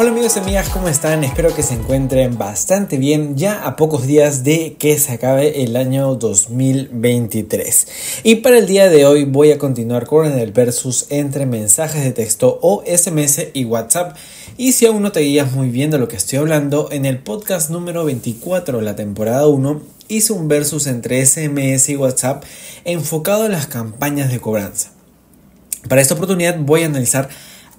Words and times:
Hola 0.00 0.12
amigos 0.12 0.34
y 0.36 0.38
amigas, 0.38 0.70
¿cómo 0.70 0.88
están? 0.88 1.24
Espero 1.24 1.54
que 1.54 1.62
se 1.62 1.74
encuentren 1.74 2.38
bastante 2.38 2.96
bien 2.96 3.36
ya 3.36 3.66
a 3.66 3.76
pocos 3.76 4.06
días 4.06 4.44
de 4.44 4.76
que 4.78 4.98
se 4.98 5.12
acabe 5.12 5.62
el 5.62 5.76
año 5.76 6.14
2023. 6.14 7.86
Y 8.22 8.36
para 8.36 8.56
el 8.56 8.66
día 8.66 8.88
de 8.88 9.04
hoy 9.04 9.24
voy 9.24 9.52
a 9.52 9.58
continuar 9.58 10.06
con 10.06 10.32
el 10.32 10.52
versus 10.52 11.04
entre 11.10 11.44
mensajes 11.44 12.02
de 12.02 12.12
texto 12.12 12.58
o 12.62 12.82
SMS 12.86 13.48
y 13.52 13.66
WhatsApp. 13.66 14.16
Y 14.56 14.72
si 14.72 14.86
aún 14.86 15.02
no 15.02 15.12
te 15.12 15.20
guías 15.20 15.52
muy 15.52 15.68
bien 15.68 15.90
de 15.90 15.98
lo 15.98 16.08
que 16.08 16.16
estoy 16.16 16.38
hablando, 16.38 16.88
en 16.90 17.04
el 17.04 17.18
podcast 17.18 17.68
número 17.68 18.06
24 18.06 18.78
de 18.78 18.82
la 18.82 18.96
temporada 18.96 19.46
1 19.48 19.82
hice 20.08 20.32
un 20.32 20.48
versus 20.48 20.86
entre 20.86 21.26
SMS 21.26 21.90
y 21.90 21.96
WhatsApp 21.96 22.42
enfocado 22.86 23.44
en 23.44 23.52
las 23.52 23.66
campañas 23.66 24.30
de 24.32 24.40
cobranza. 24.40 24.92
Para 25.90 26.00
esta 26.00 26.14
oportunidad 26.14 26.58
voy 26.58 26.84
a 26.84 26.86
analizar 26.86 27.28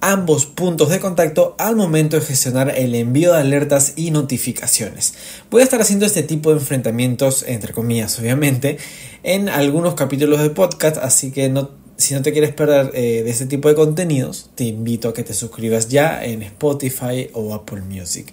ambos 0.02 0.46
puntos 0.46 0.90
de 0.90 0.98
contacto 0.98 1.54
al 1.58 1.76
momento 1.76 2.16
de 2.16 2.26
gestionar 2.26 2.74
el 2.76 2.96
envío 2.96 3.32
de 3.32 3.38
alertas 3.38 3.92
y 3.94 4.10
notificaciones. 4.10 5.14
Voy 5.48 5.60
a 5.60 5.64
estar 5.64 5.80
haciendo 5.80 6.04
este 6.04 6.24
tipo 6.24 6.50
de 6.50 6.58
enfrentamientos, 6.58 7.44
entre 7.46 7.72
comillas, 7.72 8.18
obviamente, 8.18 8.78
en 9.22 9.48
algunos 9.48 9.94
capítulos 9.94 10.40
de 10.40 10.50
podcast, 10.50 10.96
así 10.96 11.30
que 11.30 11.48
no, 11.48 11.70
si 11.98 12.14
no 12.14 12.22
te 12.22 12.32
quieres 12.32 12.52
perder 12.52 12.90
eh, 12.94 13.22
de 13.22 13.30
este 13.30 13.46
tipo 13.46 13.68
de 13.68 13.76
contenidos, 13.76 14.50
te 14.56 14.64
invito 14.64 15.08
a 15.08 15.14
que 15.14 15.22
te 15.22 15.34
suscribas 15.34 15.88
ya 15.88 16.24
en 16.24 16.42
Spotify 16.42 17.30
o 17.32 17.54
Apple 17.54 17.82
Music. 17.82 18.26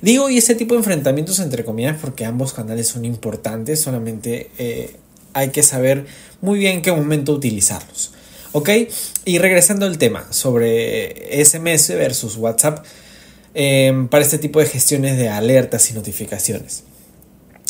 Digo, 0.00 0.30
y 0.30 0.38
este 0.38 0.54
tipo 0.54 0.74
de 0.74 0.78
enfrentamientos, 0.78 1.40
entre 1.40 1.64
comillas, 1.64 1.96
porque 2.00 2.24
ambos 2.24 2.52
canales 2.52 2.86
son 2.86 3.04
importantes, 3.04 3.80
solamente 3.80 4.50
eh, 4.58 4.94
hay 5.32 5.50
que 5.50 5.64
saber 5.64 6.06
muy 6.40 6.60
bien 6.60 6.76
en 6.76 6.82
qué 6.82 6.92
momento 6.92 7.32
utilizarlos. 7.32 8.12
¿Ok? 8.56 8.70
Y 9.26 9.36
regresando 9.36 9.84
al 9.84 9.98
tema 9.98 10.26
sobre 10.30 11.44
SMS 11.44 11.88
versus 11.88 12.38
WhatsApp 12.38 12.86
em, 13.52 14.08
para 14.08 14.24
este 14.24 14.38
tipo 14.38 14.60
de 14.60 14.64
gestiones 14.64 15.18
de 15.18 15.28
alertas 15.28 15.90
y 15.90 15.92
notificaciones. 15.92 16.84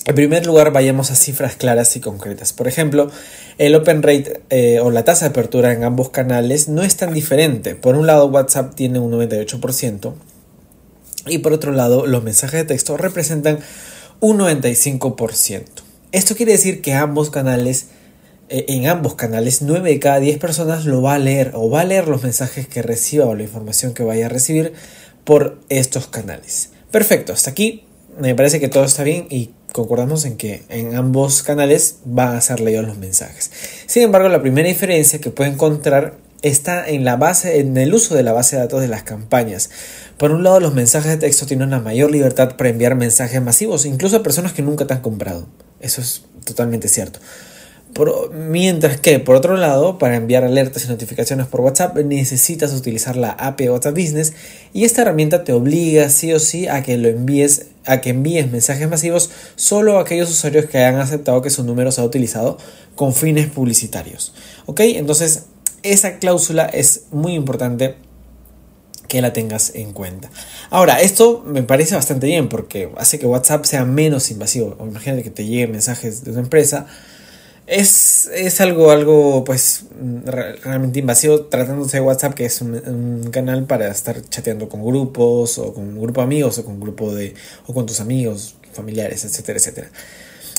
En 0.04 0.14
primer 0.14 0.46
lugar, 0.46 0.70
vayamos 0.70 1.10
a 1.10 1.16
cifras 1.16 1.56
claras 1.56 1.96
y 1.96 2.00
concretas. 2.00 2.52
Por 2.52 2.68
ejemplo, 2.68 3.10
el 3.58 3.74
open 3.74 4.00
rate 4.04 4.42
eh, 4.50 4.78
o 4.78 4.92
la 4.92 5.02
tasa 5.02 5.24
de 5.24 5.30
apertura 5.30 5.72
en 5.72 5.82
ambos 5.82 6.10
canales 6.10 6.68
no 6.68 6.84
es 6.84 6.96
tan 6.96 7.12
diferente. 7.12 7.74
Por 7.74 7.96
un 7.96 8.06
lado, 8.06 8.26
WhatsApp 8.26 8.76
tiene 8.76 9.00
un 9.00 9.10
98% 9.10 10.14
y 11.26 11.38
por 11.38 11.52
otro 11.52 11.72
lado, 11.72 12.06
los 12.06 12.22
mensajes 12.22 12.60
de 12.60 12.64
texto 12.64 12.96
representan 12.96 13.58
un 14.20 14.38
95%. 14.38 15.64
Esto 16.12 16.36
quiere 16.36 16.52
decir 16.52 16.80
que 16.80 16.94
ambos 16.94 17.30
canales 17.30 17.88
en 18.48 18.86
ambos 18.86 19.14
canales, 19.14 19.62
9 19.62 19.90
de 19.90 19.98
cada 19.98 20.20
10 20.20 20.38
personas 20.38 20.84
lo 20.84 21.02
va 21.02 21.14
a 21.14 21.18
leer 21.18 21.52
o 21.54 21.68
va 21.68 21.80
a 21.80 21.84
leer 21.84 22.08
los 22.08 22.22
mensajes 22.22 22.68
que 22.68 22.82
reciba 22.82 23.26
o 23.26 23.34
la 23.34 23.42
información 23.42 23.92
que 23.92 24.02
vaya 24.02 24.26
a 24.26 24.28
recibir 24.28 24.72
por 25.24 25.58
estos 25.68 26.06
canales. 26.06 26.70
Perfecto, 26.90 27.32
hasta 27.32 27.50
aquí 27.50 27.84
me 28.18 28.34
parece 28.34 28.60
que 28.60 28.68
todo 28.68 28.84
está 28.84 29.02
bien 29.02 29.26
y 29.30 29.50
concordamos 29.72 30.24
en 30.24 30.36
que 30.36 30.62
en 30.68 30.94
ambos 30.94 31.42
canales 31.42 31.96
van 32.04 32.36
a 32.36 32.40
ser 32.40 32.60
leídos 32.60 32.86
los 32.86 32.96
mensajes. 32.98 33.50
Sin 33.86 34.04
embargo, 34.04 34.28
la 34.28 34.40
primera 34.40 34.68
diferencia 34.68 35.20
que 35.20 35.30
puede 35.30 35.50
encontrar 35.50 36.14
está 36.42 36.88
en 36.88 37.04
la 37.04 37.16
base, 37.16 37.58
en 37.58 37.76
el 37.76 37.92
uso 37.92 38.14
de 38.14 38.22
la 38.22 38.32
base 38.32 38.56
de 38.56 38.62
datos 38.62 38.80
de 38.80 38.88
las 38.88 39.02
campañas. 39.02 39.70
Por 40.16 40.30
un 40.30 40.44
lado, 40.44 40.60
los 40.60 40.72
mensajes 40.72 41.10
de 41.10 41.16
texto 41.16 41.46
tienen 41.46 41.68
una 41.68 41.80
mayor 41.80 42.10
libertad 42.10 42.56
para 42.56 42.70
enviar 42.70 42.94
mensajes 42.94 43.42
masivos, 43.42 43.84
incluso 43.84 44.16
a 44.16 44.22
personas 44.22 44.52
que 44.52 44.62
nunca 44.62 44.86
te 44.86 44.94
han 44.94 45.00
comprado. 45.00 45.46
Eso 45.80 46.00
es 46.00 46.24
totalmente 46.44 46.88
cierto 46.88 47.18
mientras 48.32 49.00
que, 49.00 49.18
por 49.18 49.36
otro 49.36 49.56
lado, 49.56 49.98
para 49.98 50.16
enviar 50.16 50.44
alertas 50.44 50.84
y 50.84 50.88
notificaciones 50.88 51.46
por 51.46 51.60
WhatsApp 51.62 51.96
necesitas 51.96 52.72
utilizar 52.72 53.16
la 53.16 53.30
API 53.30 53.70
WhatsApp 53.70 53.94
Business 53.94 54.34
y 54.72 54.84
esta 54.84 55.02
herramienta 55.02 55.44
te 55.44 55.52
obliga 55.52 56.10
sí 56.10 56.32
o 56.32 56.38
sí 56.38 56.68
a 56.68 56.82
que 56.82 56.96
lo 56.98 57.08
envíes 57.08 57.68
a 57.86 58.00
que 58.00 58.10
envíes 58.10 58.50
mensajes 58.50 58.88
masivos 58.88 59.30
solo 59.54 59.98
a 59.98 60.02
aquellos 60.02 60.28
usuarios 60.28 60.66
que 60.66 60.78
hayan 60.78 61.00
aceptado 61.00 61.40
que 61.40 61.50
su 61.50 61.62
número 61.62 61.92
se 61.92 62.00
ha 62.00 62.04
utilizado 62.04 62.58
con 62.96 63.14
fines 63.14 63.46
publicitarios. 63.48 64.34
¿Ok? 64.66 64.80
Entonces, 64.80 65.44
esa 65.82 66.18
cláusula 66.18 66.66
es 66.66 67.04
muy 67.12 67.34
importante 67.34 67.94
que 69.08 69.22
la 69.22 69.32
tengas 69.32 69.74
en 69.74 69.92
cuenta. 69.92 70.30
Ahora, 70.70 71.00
esto 71.00 71.44
me 71.46 71.62
parece 71.62 71.94
bastante 71.94 72.26
bien 72.26 72.48
porque 72.48 72.90
hace 72.96 73.18
que 73.18 73.26
WhatsApp 73.26 73.64
sea 73.64 73.84
menos 73.84 74.30
invasivo. 74.30 74.76
Imagínate 74.80 75.22
que 75.22 75.30
te 75.30 75.46
lleguen 75.46 75.70
mensajes 75.70 76.24
de 76.24 76.32
una 76.32 76.40
empresa 76.40 76.86
es, 77.66 78.30
es 78.32 78.60
algo, 78.60 78.90
algo 78.90 79.44
pues 79.44 79.84
realmente 80.24 81.00
invasivo 81.00 81.46
tratándose 81.46 81.96
de 81.96 82.00
WhatsApp, 82.02 82.34
que 82.34 82.44
es 82.44 82.60
un, 82.60 83.28
canal 83.32 83.64
para 83.64 83.90
estar 83.90 84.22
chateando 84.22 84.68
con 84.68 84.84
grupos 84.84 85.58
o 85.58 85.74
con 85.74 85.84
un 85.84 86.00
grupo 86.00 86.20
de 86.20 86.24
amigos 86.24 86.58
o 86.58 86.64
con 86.64 86.80
grupo 86.80 87.14
de 87.14 87.34
o 87.66 87.74
con 87.74 87.86
tus 87.86 88.00
amigos, 88.00 88.56
familiares, 88.72 89.24
etcétera, 89.24 89.58
etcétera. 89.58 89.90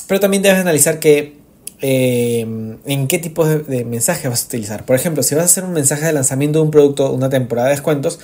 Pero 0.07 0.19
también 0.19 0.43
debes 0.43 0.59
analizar 0.59 0.99
que 0.99 1.37
eh, 1.81 2.41
en 2.85 3.07
qué 3.07 3.19
tipo 3.19 3.45
de 3.47 3.85
mensaje 3.85 4.27
vas 4.27 4.43
a 4.43 4.47
utilizar. 4.47 4.85
Por 4.85 4.95
ejemplo, 4.95 5.23
si 5.23 5.35
vas 5.35 5.43
a 5.43 5.45
hacer 5.45 5.63
un 5.63 5.73
mensaje 5.73 6.05
de 6.05 6.13
lanzamiento 6.13 6.59
de 6.59 6.65
un 6.65 6.71
producto, 6.71 7.11
una 7.11 7.29
temporada 7.29 7.69
de 7.69 7.75
descuentos, 7.75 8.19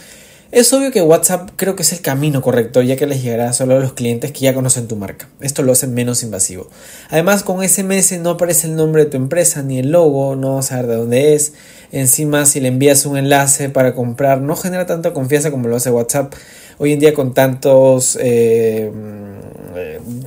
es 0.54 0.72
obvio 0.72 0.92
que 0.92 1.02
WhatsApp 1.02 1.50
creo 1.56 1.76
que 1.76 1.82
es 1.82 1.92
el 1.94 2.02
camino 2.02 2.44
correcto, 2.44 2.84
ya 2.84 2.96
que 2.96 3.08
les 3.08 3.24
llegará 3.24 3.52
solo 3.54 3.76
a 3.76 3.80
los 3.80 3.94
clientes 3.94 4.32
que 4.32 4.42
ya 4.42 4.54
conocen 4.54 4.88
tu 4.88 4.96
marca. 4.96 5.28
Esto 5.42 5.64
lo 5.64 5.72
hace 5.72 5.88
menos 5.88 6.22
invasivo. 6.22 6.70
Además, 7.10 7.42
con 7.42 7.68
SMS 7.68 8.20
no 8.20 8.30
aparece 8.32 8.68
el 8.68 8.76
nombre 8.76 9.06
de 9.06 9.10
tu 9.10 9.18
empresa 9.18 9.64
ni 9.64 9.80
el 9.80 9.90
logo, 9.92 10.36
no 10.36 10.56
vas 10.56 10.68
a 10.68 10.70
saber 10.76 10.88
de 10.88 10.96
dónde 10.96 11.34
es. 11.34 11.54
Encima, 11.92 12.46
si 12.46 12.60
le 12.60 12.68
envías 12.68 13.08
un 13.08 13.18
enlace 13.18 13.70
para 13.70 13.96
comprar, 13.96 14.42
no 14.42 14.56
genera 14.56 14.86
tanta 14.86 15.12
confianza 15.12 15.50
como 15.50 15.68
lo 15.68 15.76
hace 15.76 15.90
WhatsApp. 15.90 16.36
Hoy 16.78 16.94
en 16.94 17.00
día, 17.00 17.16
con 17.16 17.34
tantos, 17.34 18.16
eh, 18.22 18.92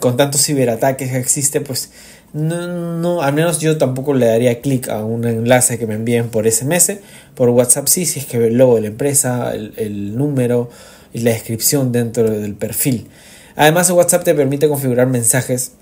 con 0.00 0.16
tantos 0.16 0.44
ciberataques 0.44 1.08
que 1.08 1.18
existe, 1.18 1.60
pues 1.60 1.90
no, 2.36 2.98
no, 2.98 3.22
al 3.22 3.32
menos 3.32 3.60
yo 3.60 3.78
tampoco 3.78 4.12
le 4.12 4.26
daría 4.26 4.60
clic 4.60 4.90
a 4.90 5.02
un 5.02 5.24
enlace 5.24 5.78
que 5.78 5.86
me 5.86 5.94
envíen 5.94 6.28
por 6.28 6.46
SMS. 6.50 6.98
Por 7.34 7.48
WhatsApp 7.48 7.88
sí, 7.88 8.04
si 8.04 8.20
es 8.20 8.26
que 8.26 8.36
el 8.36 8.58
logo 8.58 8.74
de 8.74 8.82
la 8.82 8.88
empresa, 8.88 9.54
el, 9.54 10.14
número 10.14 10.68
y 11.14 11.20
la 11.20 11.30
descripción 11.30 11.92
dentro 11.92 12.28
del 12.28 12.54
perfil. 12.54 13.08
Además, 13.56 13.90
WhatsApp 13.90 14.22
te 14.24 14.34
permite 14.34 14.68
configurar 14.68 15.06
mensajes 15.06 15.72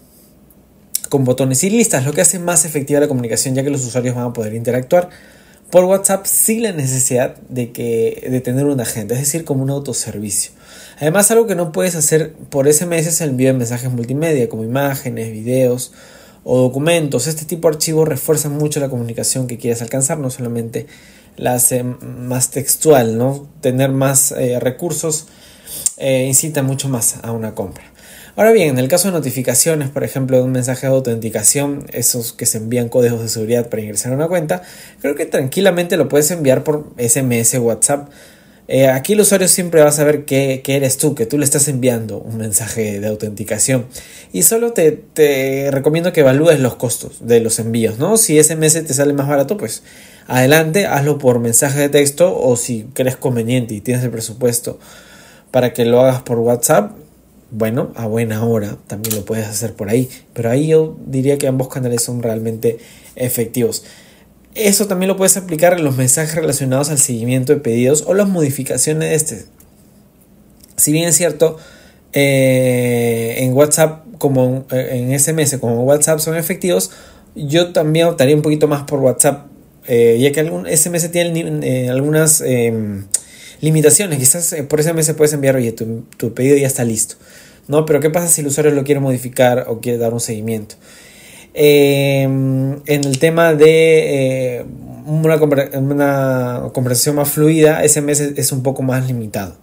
con 1.09 1.25
botones 1.25 1.65
y 1.65 1.71
listas, 1.71 2.05
lo 2.07 2.13
que 2.13 2.21
hace 2.21 2.39
más 2.39 2.65
efectiva 2.65 3.01
la 3.01 3.09
comunicación 3.09 3.57
ya 3.57 3.65
que 3.65 3.71
los 3.71 3.85
usuarios 3.85 4.15
van 4.15 4.27
a 4.27 4.33
poder 4.33 4.55
interactuar 4.55 5.11
por 5.71 5.85
WhatsApp 5.85 6.25
sin 6.25 6.63
la 6.63 6.71
necesidad 6.71 7.35
de, 7.49 7.73
que, 7.73 8.29
de 8.31 8.41
tener 8.41 8.67
un 8.67 8.81
agente, 8.81 9.15
es 9.15 9.21
decir, 9.21 9.45
como 9.45 9.65
un 9.65 9.71
autoservicio. 9.71 10.53
Además, 11.01 11.33
algo 11.33 11.49
que 11.49 11.57
no 11.57 11.73
puedes 11.73 11.97
hacer 11.97 12.33
por 12.33 12.73
SMS 12.73 13.09
es 13.09 13.21
el 13.23 13.31
envío 13.31 13.49
de 13.49 13.59
mensajes 13.59 13.91
multimedia, 13.91 14.49
como 14.49 14.63
imágenes, 14.63 15.33
videos 15.33 15.93
o 16.45 16.61
documentos. 16.61 17.27
Este 17.27 17.45
tipo 17.45 17.69
de 17.69 17.77
archivos 17.77 18.07
refuerzan 18.09 18.53
mucho 18.53 18.81
la 18.81 18.89
comunicación 18.89 19.47
que 19.47 19.59
quieres 19.59 19.83
alcanzar, 19.83 20.19
no 20.19 20.31
solamente 20.31 20.87
la 21.37 21.55
hace 21.55 21.83
más 21.83 22.51
textual, 22.51 23.19
¿no? 23.19 23.49
Tener 23.61 23.91
más 23.91 24.33
eh, 24.33 24.61
recursos 24.61 25.27
eh, 25.97 26.25
incita 26.29 26.63
mucho 26.63 26.89
más 26.89 27.17
a 27.23 27.33
una 27.33 27.55
compra. 27.55 27.85
Ahora 28.37 28.51
bien, 28.51 28.71
en 28.71 28.79
el 28.79 28.89
caso 28.89 29.09
de 29.09 29.13
notificaciones, 29.13 29.91
por 29.91 30.03
ejemplo, 30.03 30.37
de 30.37 30.43
un 30.43 30.51
mensaje 30.51 30.89
de 30.89 30.93
autenticación, 30.93 31.87
esos 31.93 32.33
que 32.33 32.47
se 32.47 32.59
envían 32.59 32.89
códigos 32.89 33.21
de 33.21 33.29
seguridad 33.29 33.69
para 33.69 33.83
ingresar 33.83 34.13
a 34.13 34.17
una 34.17 34.27
cuenta, 34.27 34.63
creo 35.01 35.15
que 35.15 35.25
tranquilamente 35.25 35.97
lo 35.97 36.09
puedes 36.09 36.33
enviar 36.33 36.65
por 36.65 36.93
SMS 36.99 37.55
WhatsApp 37.61 38.09
eh, 38.67 38.89
aquí 38.89 39.13
el 39.13 39.21
usuario 39.21 39.47
siempre 39.47 39.83
va 39.83 39.89
a 39.89 39.93
saber 39.93 40.25
que, 40.25 40.63
eres 40.67 40.97
tú, 40.97 41.15
que 41.15 41.27
tú 41.27 41.37
le 41.37 41.45
estás 41.45 41.69
enviando 41.69 42.19
un 42.19 42.39
mensaje 42.39 42.99
de 42.99 43.07
autenticación. 43.07 43.87
Y 44.33 44.43
solo 44.43 44.73
te, 44.73 45.71
recomiendo 45.71 46.13
que 46.13 46.21
evalúes 46.21 46.59
los 46.61 46.77
costos 46.77 47.27
de 47.27 47.41
los 47.41 47.59
envíos, 47.59 47.99
¿no? 47.99 48.17
Si 48.17 48.43
SMS 48.43 48.85
te 48.87 48.95
sale 48.95 49.13
más 49.13 49.29
barato, 49.29 49.57
pues 49.57 49.83
adelante, 50.27 50.87
hazlo 50.87 51.19
por 51.19 51.41
mensaje 51.41 51.79
de 51.81 51.89
texto 51.91 52.39
o 52.39 52.57
si 52.57 52.85
crees 52.95 53.17
conveniente 53.17 53.75
y 53.75 53.81
tienes 53.81 54.03
el 54.03 54.11
presupuesto 54.11 54.79
para 55.51 55.73
que 55.73 55.85
lo 55.85 56.01
hagas 56.01 56.23
por 56.23 56.39
WhatsApp, 56.39 56.93
bueno, 57.51 57.93
a 57.95 58.07
buena 58.07 58.45
hora 58.45 58.77
también 58.89 59.15
lo 59.15 59.25
puedes 59.25 59.47
hacer 59.47 59.75
por 59.75 59.91
ahí. 59.91 60.09
Pero 60.33 60.51
ahí 60.51 60.69
yo 60.69 60.97
diría 61.07 61.39
que 61.39 61.47
ambos 61.47 61.69
canales 61.69 62.03
son 62.03 62.23
realmente 62.23 62.79
efectivos. 63.15 63.85
Eso 64.55 64.87
también 64.87 65.09
lo 65.09 65.17
puedes 65.17 65.37
aplicar 65.37 65.73
en 65.73 65.85
los 65.85 65.97
mensajes 65.97 66.35
relacionados 66.35 66.91
al 66.91 66.99
seguimiento 66.99 67.53
de 67.53 67.61
pedidos 67.61 68.05
o 68.07 68.15
las 68.15 68.29
modificaciones 68.29 69.11
de 69.11 69.15
este. 69.15 69.45
Si 70.77 70.93
bien 70.93 71.09
es 71.09 71.17
cierto, 71.17 71.59
eh, 72.13 73.37
en 73.39 73.53
WhatsApp 73.53 74.05
como 74.19 74.65
en 74.71 75.19
SMS 75.19 75.59
como 75.59 75.83
WhatsApp 75.83 76.21
son 76.21 76.37
efectivos, 76.37 76.91
yo 77.35 77.73
también 77.73 78.07
optaría 78.07 78.35
un 78.37 78.43
poquito 78.43 78.69
más 78.69 78.85
por 78.85 79.01
WhatsApp, 79.01 79.47
eh, 79.87 80.19
ya 80.21 80.33
que 80.33 80.41
algún 80.41 80.67
SMS 80.67 81.11
tiene 81.11 81.61
eh, 81.63 81.91
algunas 81.91 82.41
em, 82.41 83.07
limitaciones. 83.61 84.19
Quizás 84.19 84.53
eh, 84.53 84.63
por 84.63 84.83
SMS 84.83 85.13
puedes 85.15 85.33
enviar, 85.33 85.57
oye, 85.57 85.73
tu, 85.73 86.05
tu 86.17 86.33
pedido 86.33 86.57
ya 86.57 86.67
está 86.67 86.85
listo. 86.85 87.17
¿no? 87.67 87.87
Pero 87.87 88.01
¿qué 88.01 88.11
pasa 88.11 88.29
si 88.29 88.43
el 88.43 88.49
usuario 88.49 88.73
lo 88.73 88.85
quiere 88.85 89.01
modificar 89.01 89.67
o 89.69 89.81
quiere 89.81 89.99
dar 89.99 90.13
un 90.13 90.21
seguimiento? 90.21 90.77
Eh, 91.57 92.23
en 92.25 92.83
el 92.87 93.19
tema 93.21 93.55
de 93.55 94.59
eh, 94.59 94.65
una, 95.07 96.71
conversación 96.73 97.15
más 97.15 97.31
fluida, 97.31 97.87
SMS 97.87 98.21
es 98.37 98.53
un 98.53 98.63
poco 98.63 98.83
más 98.83 99.07
limitado. 99.07 99.57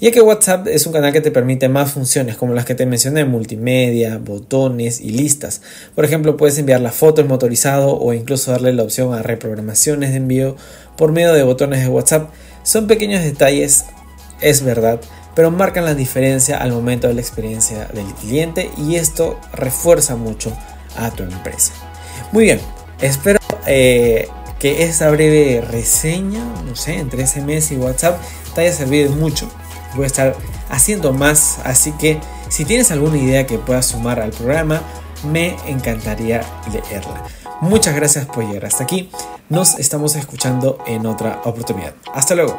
Ya 0.00 0.10
que 0.10 0.20
WhatsApp 0.20 0.66
es 0.66 0.86
un 0.86 0.92
canal 0.92 1.12
que 1.12 1.22
te 1.22 1.30
permite 1.30 1.68
más 1.68 1.92
funciones 1.92 2.36
como 2.36 2.52
las 2.52 2.66
que 2.66 2.74
te 2.74 2.84
mencioné, 2.84 3.24
multimedia, 3.24 4.18
botones 4.18 5.00
y 5.00 5.10
listas. 5.10 5.62
Por 5.94 6.04
ejemplo, 6.04 6.36
puedes 6.36 6.58
enviar 6.58 6.80
la 6.80 6.92
foto, 6.92 7.22
el 7.22 7.28
motorizado 7.28 7.96
o 7.96 8.12
incluso 8.12 8.50
darle 8.50 8.72
la 8.74 8.82
opción 8.82 9.14
a 9.14 9.22
reprogramaciones 9.22 10.10
de 10.10 10.16
envío 10.16 10.56
por 10.98 11.12
medio 11.12 11.32
de 11.32 11.44
botones 11.44 11.80
de 11.80 11.88
WhatsApp. 11.88 12.30
Son 12.62 12.86
pequeños 12.86 13.22
detalles, 13.22 13.86
es 14.42 14.62
verdad, 14.62 15.00
pero 15.34 15.50
marcan 15.50 15.84
la 15.84 15.94
diferencia 15.94 16.58
al 16.58 16.72
momento 16.72 17.08
de 17.08 17.14
la 17.14 17.20
experiencia 17.20 17.86
del 17.94 18.12
cliente 18.20 18.70
y 18.76 18.96
esto 18.96 19.38
refuerza 19.54 20.16
mucho 20.16 20.52
a 20.96 21.10
tu 21.10 21.22
empresa. 21.22 21.72
Muy 22.32 22.44
bien, 22.44 22.60
espero 23.00 23.38
eh, 23.66 24.28
que 24.58 24.84
esta 24.84 25.10
breve 25.10 25.60
reseña, 25.60 26.44
no 26.66 26.76
sé, 26.76 26.94
entre 26.98 27.26
SMS 27.26 27.72
y 27.72 27.76
WhatsApp 27.76 28.20
te 28.54 28.62
haya 28.62 28.72
servido 28.72 29.12
mucho. 29.12 29.48
Voy 29.94 30.04
a 30.04 30.06
estar 30.06 30.36
haciendo 30.68 31.12
más, 31.12 31.58
así 31.64 31.92
que 31.92 32.20
si 32.48 32.64
tienes 32.64 32.90
alguna 32.90 33.16
idea 33.16 33.46
que 33.46 33.58
puedas 33.58 33.86
sumar 33.86 34.20
al 34.20 34.30
programa, 34.30 34.82
me 35.24 35.56
encantaría 35.66 36.42
leerla. 36.72 37.22
Muchas 37.60 37.94
gracias 37.94 38.26
por 38.26 38.46
llegar 38.46 38.66
hasta 38.66 38.84
aquí. 38.84 39.10
Nos 39.48 39.78
estamos 39.78 40.16
escuchando 40.16 40.78
en 40.86 41.06
otra 41.06 41.40
oportunidad. 41.44 41.94
Hasta 42.12 42.34
luego. 42.34 42.58